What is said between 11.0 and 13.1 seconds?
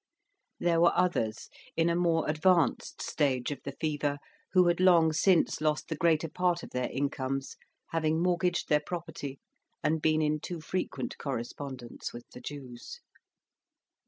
correspondence with the Jews.